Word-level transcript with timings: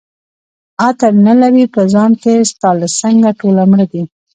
عطر 0.87 1.13
نه 1.27 1.33
لري 1.41 1.63
په 1.73 1.81
ځان 1.93 2.11
کي 2.21 2.33
ستا 2.51 2.69
له 2.81 2.87
څنګه 2.99 3.29
ټوله 3.39 3.61
مړه 3.71 3.85
دي 3.91 4.03